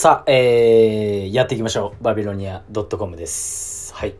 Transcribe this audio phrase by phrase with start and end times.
[0.00, 2.02] さあ、えー、やっていきましょう。
[2.02, 3.92] バビロニア .com です。
[3.92, 4.14] はい。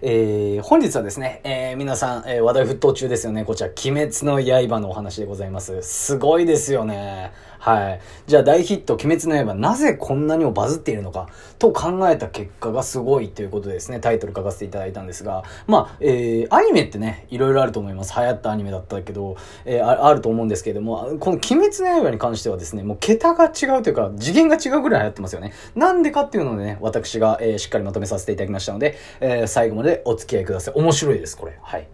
[0.00, 3.44] えー、本日はですね、えー、皆さん、えー、話題沸騰中ですよね。
[3.44, 5.82] こちら、鬼滅の刃のお話でございます。
[5.82, 7.32] すごいですよね。
[7.64, 8.00] はい。
[8.26, 11.28] じゃあ大ヒット、鬼滅の刃、なぜこんなにもバズっているのか、
[11.58, 18.12] と考えた結果がすごいということですね、タイトル書かせていただいたんですが、まあ、えー、アニメってね、いろいろあると思います。
[18.14, 25.54] 流行ったアニメだったけど、えー、あると思うんですけれども、この鬼滅の刃に関してはですね、もう桁が違うというか、次元が違うぐらい流行ってますよね。
[25.74, 30.74] なんでかっていうのでね、私が、えー、しっかりまとめさせていただきましたので、えー、最後までお付き合いください。
[30.76, 31.58] 面白いです、これ。
[31.62, 31.88] はい。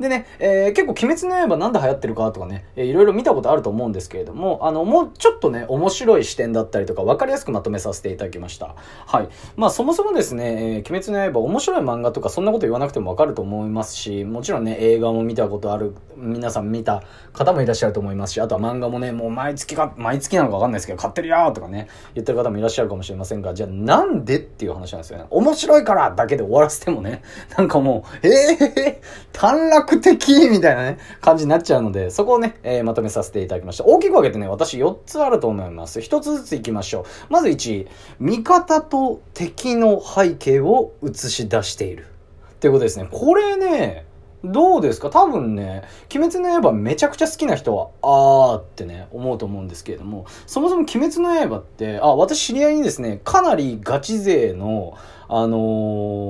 [0.00, 8.74] でね、えー、結構鬼滅の刃なんで流行ってるかとかね、えー、いろいろ見たことあると思うんですけれども、あの、もうちょっとね、面白い視点だったりとか、わかりやすくまとめさせていただきました。
[9.06, 9.28] はい。
[9.56, 25.26] まあ、そもそもですね、えー、鬼滅の刃、面白い漫画とか、そんなこと言わなくてもわかると思いますし、もちろんね、映画も見たことある、皆さん見た方もいらっしゃると思いますし、あとは漫画もね、もう毎月か、毎月なのかわかんないですけど、買ってるよとかね、言ってる方もいらっしゃるかもしれませんが、じゃあなんでっていう話なんですよね。
[25.30, 27.22] 面白いからだけで終わらせてもね、
[27.56, 33.84] なんかもう、ええー、短絡的みたいなね、感じになっちゃうので、そこをね、えー、まとめさせていただきました。
[33.84, 36.00] 大きく分けてね、私4つあると思います。
[36.00, 37.32] 1つずついきましょう。
[37.32, 37.86] まず1、
[38.20, 42.06] 味方と敵の背景を映し出している。
[42.52, 43.08] っていうことですね。
[43.10, 44.04] これね、
[44.42, 45.10] どうですか？
[45.10, 45.82] 多分ね、
[46.14, 54.96] 鬼滅の刃めちゃくちゃ好きな人は、あーってね、思うと思うんですけれども、そもそも鬼滅の刃って、あ、私知り合いにですね、かなりガチ勢の、
[55.28, 55.58] あの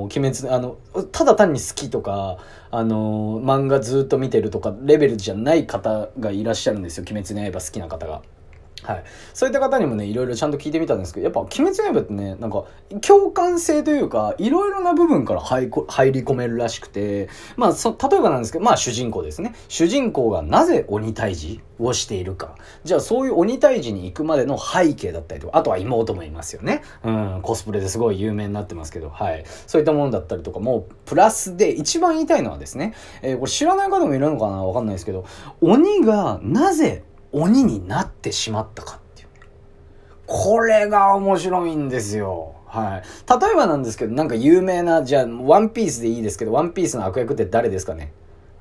[0.09, 0.77] ー、鬼滅、あの、
[1.13, 2.39] ただ単に好きとか、
[2.73, 7.05] あのー、漫画ずっと見てるとか、レベルじゃない方がいらっしゃるんですよ。
[7.09, 8.23] 鬼滅の刃好きな方が。
[8.83, 9.05] はい。
[9.35, 12.65] そういった方にもね、いろいろちゃんと聞いてみたんですけど、やっぱ、鬼滅の刃ってね、なんか、
[13.01, 19.55] 共感性というか、いろいろな部分から入り込めるらしくて、まあ、そ、例えばなんですけど、まあ、主人公ですね。
[19.69, 22.57] 主人公がなぜ鬼退治をしているか。
[22.85, 26.83] じゃあ、そういう鬼退治に行くまでの背景だったりとか、あとは妹もいますよね。
[27.05, 29.45] うん、コスプレですごい有名になってますけど、はい。
[29.67, 35.25] そういったものだったりとかも、プラスで、一番言いたいのはですね、えー、これ知らない方もいるのかなわかんないですけど、
[35.61, 39.29] 鬼がなぜ鬼になってしまったかっていう。
[40.27, 42.55] これが面白いんですよ。
[42.67, 43.03] はい。
[43.41, 48.13] 例えばなんですけど、なんか有名な、じゃあ、ワンピースでいいですけど、ワンピースの悪役って誰ですかね？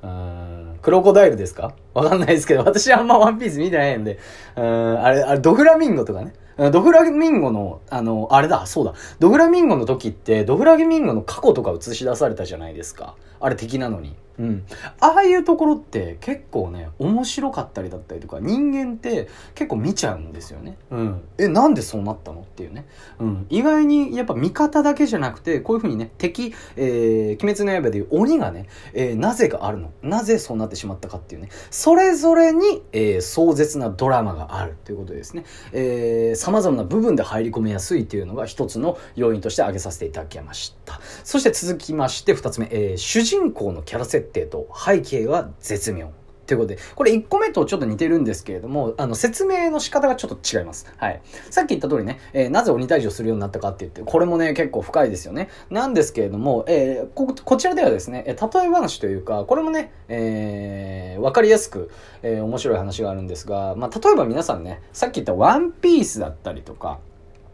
[0.02, 1.74] うん、クロコダイルですか？
[1.94, 4.18] わかんないですけど、私あんまワンピース見てないんで、
[4.56, 6.32] うん、あれ、あれ、ドフラミンゴとかね。
[6.70, 8.94] ドフラミンゴの、あの、あれだ、そうだ。
[9.18, 13.14] ドフラミンゴの時って、ドフラミンゴの過去とか映し出されたじゃないですか。
[13.40, 14.14] あれ敵なのに。
[14.38, 14.64] うん。
[15.00, 20.78] ああいうところって結構ね、面白かったりだったりとか、人間って結構見ちゃうんですよね。
[20.90, 21.22] うん。
[21.36, 22.86] え、なんでそうなったのっていうね。
[23.18, 23.46] うん。
[23.50, 29.90] 意外にやっぱ味方だけじゃなくて、こういう風にね、敵、えー、鬼滅の刃でいう鬼がね、えー、なぜがあるの？
[30.02, 35.44] なぜそうなってしまったかっていうね、それぞれに、えー、壮絶なドラマがあるということですね。
[35.72, 41.00] えー、様々な部分で入り込めやすいというのが一つの要因として挙げさせていただきました。
[41.22, 46.10] そして続きまして二つ目、えー、主人公のキャラ設定と背景は絶妙。
[46.50, 50.92] ということで、これ1個目とちょっと似てるんですけれども、あの、説明の仕方がちょっと違います。
[50.96, 51.20] はい。
[51.48, 55.48] さっき言った通りね、えー、なぜ鬼退治をするようになったかって言って、これもね、結構深いですよね。
[55.70, 61.90] なんですけれども、えー、こ、こちらではですね、え、例え話というか、これもね、えー、わかりやすく、
[62.22, 66.98] えー、面白い話があるんですが、まあ、例えば皆さんね、さっき言ったワンピースだったりとか、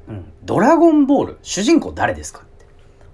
[0.08, 2.44] うん、ドラゴンボール、主人公誰ですか？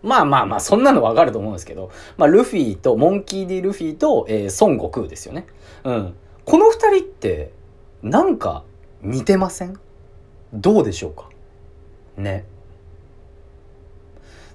[0.03, 5.47] まあまあまあ、そんなのわかると思うんですけど、まあ、ルフィと、モンキー・ディ・ルフィと、えー、孫悟空ですよね。
[5.85, 6.15] うん。
[6.45, 7.53] この二人って、
[8.03, 8.65] なんか、
[9.01, 9.79] 似てません？
[10.53, 11.29] どうでしょうか？
[12.17, 12.45] ね。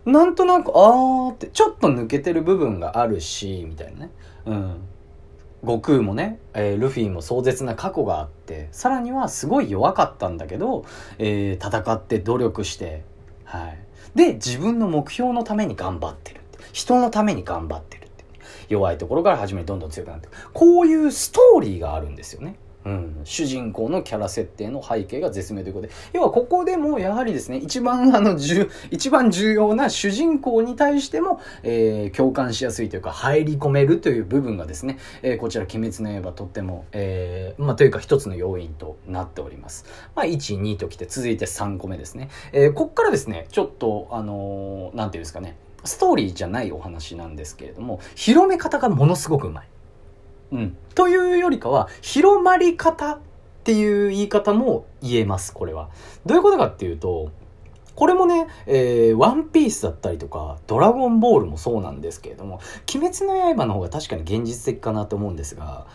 [0.06, 4.12] なんとなく、あーって、ちょっと抜けてる部分があるし、みたいなね。
[4.46, 4.76] うん。
[5.62, 10.86] 悟空もね、えー、ルフィも壮絶な過去があって、さらにはすごい弱かったんだけど、
[11.18, 13.04] えー、戦って努力して、
[13.44, 13.80] はい。
[14.16, 16.60] で、自分の目標のために頑張ってるって。
[16.74, 18.26] 人のために頑張ってるって。
[18.70, 22.56] 弱いところから始めどんどん強くなっていくこういうストーリーがあるんですよね。
[22.88, 39.86] うん、主人公のキャラ設定の背景が絶妙ということで、要はここでもやはりですね、一番あの、重、一番重要な主人公に対しても、えー、共感しやすいというか、入り込めるという部分がですね、えー、こちら、鬼滅の刃とっても、えー、まあ、というか一つの要因となっております。
[40.16, 42.30] まあ、1、2ときて、続いて3個目ですね。
[42.54, 49.68] えー、こっからですね、ちょっと、あのー、なんていうんですかね、ストーリーじゃないお話なんですけれども、広め方がものすごくうまい。
[50.52, 50.78] うん。
[50.96, 53.20] というよりかは、広まり方っ
[53.64, 55.90] ていう言い方も言えます、これは。
[56.26, 57.32] どういうことかっていうと、
[57.96, 62.60] これもね、えー、ワンピースだったりとか、ドラゴンボールもそうなんですけれども、
[62.94, 65.88] 鬼滅の刃の方が確かに現実的かなと思うんですが、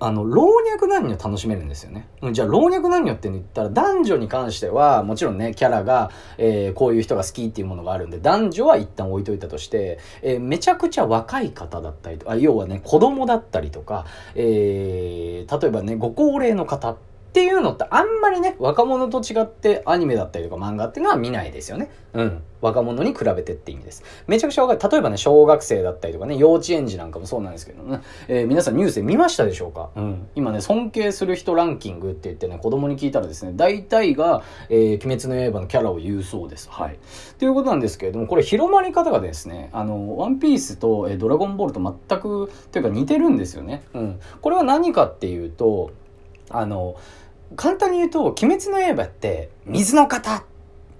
[0.00, 2.08] あの、老若男女楽しめるんですよね。
[2.32, 16.96] じゃあ、老若男女って言ったら、男女に関しては、もちろんね、キャラが、えー、こういう人が好きっていうものがあるんで、男女は一旦置いといたとして、えー、めちゃくちゃ若い方だったりとか、要はね、子供だったりとか、えー、例えばね、ご高齢の方
[17.28, 21.90] っていうのってあんまりね、若者と違ってアニメだったりとか漫画っていうのは見ないですよね。
[22.14, 22.42] うん。
[22.60, 24.02] 若者に比べてって意味です。
[24.26, 24.90] めちゃくちゃ若い。
[24.90, 29.90] 例えばね、小学生だったりとかね、幼稚園児なんかもそうなんですけどね、えー、皆さんニュースで見ましたでしょうか？
[29.94, 30.28] うん。
[30.34, 36.68] 今ね、尊敬する人ランキングって言ってね、子供に聞いたらですね、大体が、えー、鬼滅の刃のキャラを言うそうです。
[36.70, 36.98] はい。
[37.38, 43.84] ということなんですけれども、これ広まり方がですね、あの、ワンピースと、えー、ドラゴンボールと全く、というか似てるんですよね。
[43.92, 44.20] うん。
[44.40, 45.92] これは何かっていうと、
[46.50, 46.96] あの、
[47.56, 50.44] 簡単に言うと、鬼滅の刃って、水の型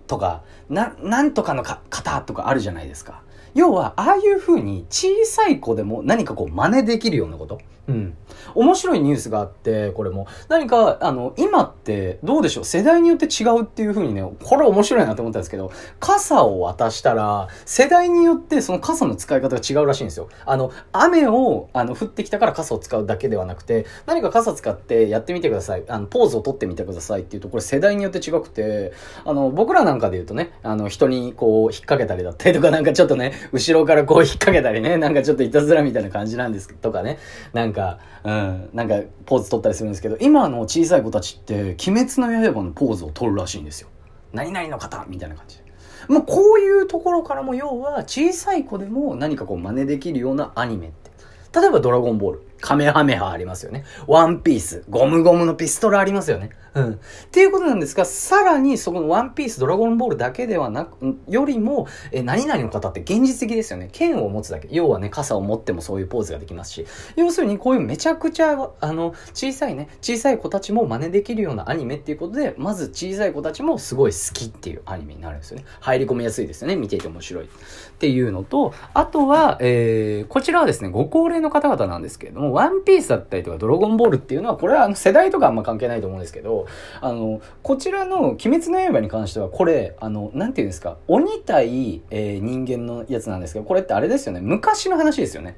[0.06, 3.22] とか、な、なんとかのか型とかあるじゃないですか。
[3.54, 7.60] 要は、ああいう風に小さい子でも何かこう真似できるようなこと。
[7.88, 8.14] うん。
[8.54, 10.26] 面白いニュースがあって、これも。
[10.48, 12.64] 何か、あの、今って、どうでしょう？
[12.64, 20.28] 世代によって違うっていう風にね、これ面白いなと思ったんですけど、傘を渡したら、世代によってその傘の使い方が違うらしいんですよ。
[20.44, 25.84] あの、雨を、あの、降ってきたから傘を使うだけではなくて、何か傘使ってやってみてください。
[25.88, 28.92] あの、ポーズを取ってみてくださいっていうと、これ世代によって違くて、
[29.24, 37.18] あの、僕らなんかで言うとね、あの、人にこう、引っ掛けたりだったりとか、なんかちょっとね、後ろからこう引っ掛けたりね、なんかちょっといたずらみたいな感じなんですとかね、
[37.54, 37.77] なんか、
[38.24, 43.88] うん、なんかポーズ取ったりするんですけど、今の小さい子たちって、鬼滅の刃のポーズを取るらしいんですよ。
[44.32, 45.64] 何々の方みたいな感じで。
[46.08, 51.10] もうこういうところからも要は小さい子でも何かこう真似できるようなアニメって。
[51.58, 52.47] 例えばドラゴンボール。
[52.60, 53.84] カメハメハありますよね。
[54.06, 54.84] ワンピース。
[54.88, 56.50] ゴムゴムのピストルありますよね。
[56.74, 56.92] うん。
[56.92, 56.96] っ
[57.30, 63.88] ていうことなんですが、さらにそこのワンピース、ドラゴンボールだけではなく、よりも、え、何々の方って現実的ですよね。
[63.92, 64.68] 剣を持つだけ。
[64.70, 66.86] 要はね、傘を持ってもそういうポーズができますし。
[67.16, 75.64] 要するにこういうめちゃくちゃ、あの、小さいね、小さい子たちも真似できるようなアニメっていうことで、まず小さい子たちもすごい好きっていうアニメになるんですよね。
[75.80, 76.76] 入り込みやすいですよね。
[76.76, 77.44] 見ていて面白い。
[77.44, 77.48] っ
[77.98, 86.66] ていうのと、あとは、えー、こちらはですね、ご高齢の方々なんですけれども、ワンピースだったりとか、ドラゴンボールっていうのは、これはあの世代とかあんま関係ないと思うんですけど、
[87.00, 95.56] あの、こちらの鬼滅の刃に関しては、これ、あの、なんていうんですか、鬼対、えー、人間のやつなんですけど、これってあれですよね、昔の話ですよね。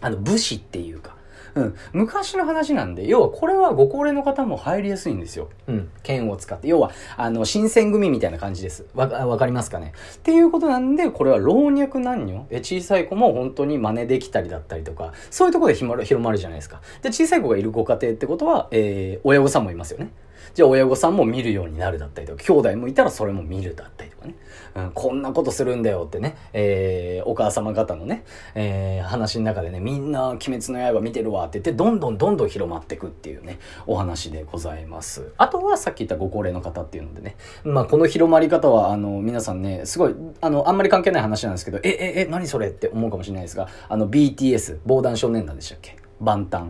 [0.00, 1.19] あの、武士っていうか。
[1.54, 1.74] うん。
[1.92, 5.48] 昔の話なんで、要はこれはご高齢の方も入りやすいんですよ。
[5.66, 5.90] うん。
[6.02, 6.68] 剣を使って。
[6.68, 8.86] 要は、あの、新選組みたいな感じです。
[8.94, 9.92] わ、わかりますかね？
[10.16, 16.80] っていうことなんで、これは老若男女え、小さい子も本当に真似できたりだったりとか、そういうところで広まる、広まるじゃないですか。
[17.02, 20.10] で、小さい子がいるご家庭ってことは、えー、親御さんもいますよね。
[20.54, 24.34] じゃあ親御さんも見るようになるだったりとか、兄弟もいたらそれも見るだったりとかね。
[24.74, 28.24] うん、こんなことするんだよってね、えー、お母様方のね、
[28.54, 35.32] えー、話の中でね、みんな鬼滅の刃見てるわって言って、どんどんどんどん広まってくっていうね、お話でございます。
[35.36, 45.99] あとはさっき言ったご高齢の方っていうのでね、まあこの広まり方は、あの、皆さんね、すごい、あの、あんまり関係ない話なんですけど、え、え、え、何それって思うかもしれないですが、あの、BTS、防弾少年団でしたっけ？
[46.20, 46.68] 万端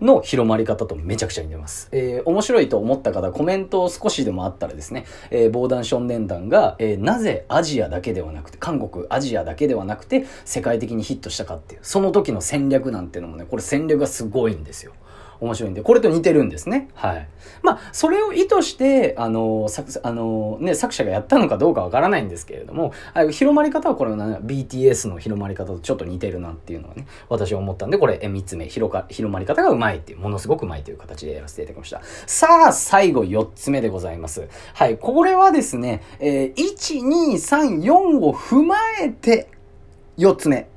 [0.00, 1.88] の広まり方とめちゃくちゃ似てます。
[1.92, 14.92] えー、面白いと思った方、コメントを少しでもあったらですね、えー、防弾少年団が、えー、なぜアジアだけではなくて、韓国、アジアだけではなくて、世界的にヒットしたかっていう、その時の戦略なんていうのもね、これ戦略がすごいんですよ。
[15.42, 16.88] 面白いんで、これと似てるんですね。
[16.94, 17.28] はい。
[17.62, 22.92] まあ、それを意図して、あの、作、あの、ね、作者がやったのかどうかわからないんですけれども、
[23.30, 32.02] 広まり方はこれは、ね、BTS の広まり方とちょっと似てるなっていうのはね、私は思ったんで、これ、え、3つ目、広か、広まり方がうまいっていう、ものすごくうまいという形でやらせていただきました。
[32.26, 34.48] さあ、最後4つ目でございます。
[34.74, 39.48] はい、これはですね、えー、1、2、3、4を踏まえて、
[40.18, 40.68] 4つ目。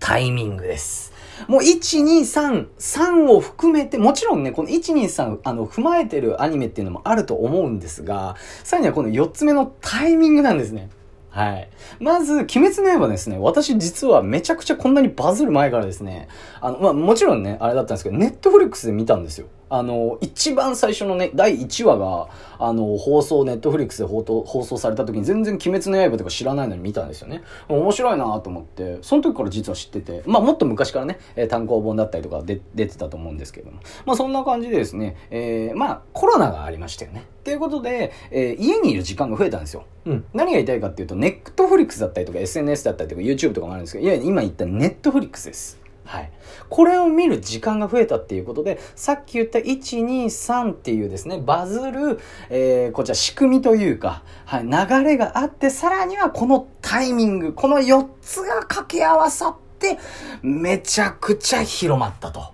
[0.00, 1.11] タイミングです。
[1.48, 10.90] もう1、2、3、3を含めて、もちろんね、この1、2、3、あの、踏まえてるアニメっていうのもあると思うんですが、さらにはこの4つ目のタイミングなんですね。
[11.32, 11.70] はい。
[11.98, 16.28] まず、鬼滅の刃ですね、私実はめちゃくちゃこんなにバズる前からですね、
[16.60, 19.46] あの、まあ、もちろんね、あれだったんですけど、ネットフリックスで見たんですよ。
[19.72, 27.42] あの、一番最初のね、第1話が、あの、放送、ネットフリックスで放放送された時に全然鬼滅の刃とか知らないのに見たんですよね。
[27.68, 33.80] 面白いなと思って、その時から実は知ってて、まあもっと昔からね、え単行本だったりとかで出てたと思うんですけども。
[34.04, 37.24] まあそんな感じでですね、えー、まあコロナがありましたよね。
[37.40, 39.86] っていうことで、えー、家にいる時間が増えたんですよ。
[40.04, 40.24] うん。
[40.34, 45.81] 何が言いたいかっていうと、ネットフリックスだったりとか SNS だったりとか YouTube とかもあるんですけど、いや、今言ったネットフリックスです。
[46.04, 46.30] はい。
[46.68, 52.18] これを見る時間が増えたっていうことで、さっき言った1、2、3っていうですね、バズる、
[52.50, 59.98] えー、こちら仕組みというか、はい、流れがあって、さらにはこのタイミング、この4つが掛け合わさって、
[60.42, 62.52] めちゃくちゃ広まったと。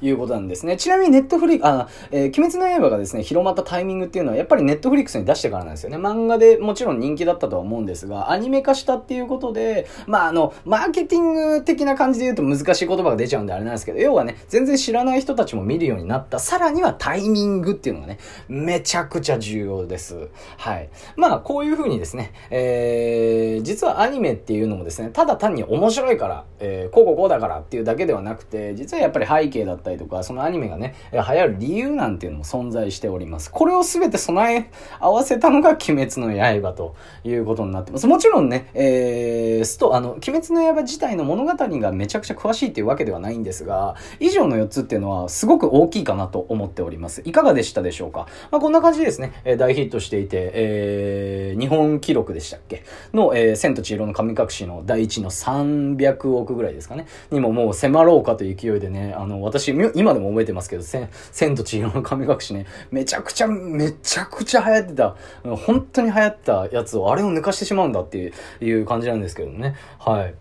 [0.00, 0.76] いうことなんですね。
[0.76, 5.96] ちなみにネットフリックあ、えー、鬼滅の刃がですね、広まったタイミングっていうのは、やっぱりネットフリックスに出してからなんですよね。
[5.96, 16.38] 漫画でもちろん人気だったとは思うんですが、アニメ化したっていうことで、まあ、あの、マーケティング的な感じで言うと難しい言葉が出ちゃうんであれなんですけど、要はね、全然知らない人たちも見るようになった。
[16.38, 20.28] さらにはタイミングっていうのがね、めちゃくちゃ重要です。
[20.56, 20.88] はい。
[21.16, 33.50] まあ、こういう風にですね、えー、実はアニメっていうのもですね、ただ単に面白いから、えー、こうこうこうだからっていうだけではなくて、実はやっぱり背景だったとか、そのアニメがね、流行る理由なんていうのも存在しております。
[33.50, 38.06] これを全て備え合わせたのが鬼滅の刃ということになってます。
[38.06, 47.22] もちろんね、えー、スト、あの、鬼滅の刃自体の物語がめちゃくちゃ詳しいっていうわけではないんですが、以上の4つっていうのはすごく大きいかなと思っております。
[47.24, 48.26] いかがでしたでしょうか？
[48.50, 52.84] まあ、こんな感じですね、え大ヒットしていて、えー、日本記録でしたっけ？
[53.12, 65.16] の、えー、千と千尋の神隠しの第1の300億ぐらいですかね、にももう迫ろうかという勢いでね、あの、私、今でも覚えてますけど、千、千と千尋の神隠しね、めちゃくちゃ、めちゃくちゃ流行ってた、
[65.56, 69.74] 本当に流行ったやつを、あれを抜かしてしまうんだっていういう感じなんですけどね。
[69.98, 70.34] はい。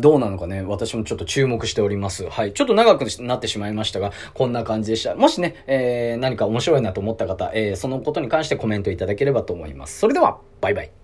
[0.00, 2.28] どうなのかね、私もちょっと注目しております。
[2.28, 2.52] はい。
[2.52, 5.16] ちょっと長くなってしまいましたが、こんな感じでした。
[5.16, 9.98] もしね、えー、何か面白いなと思った方、えー、そのことに関してコメントいただければと思います。
[9.98, 11.01] それでは、バイバイ。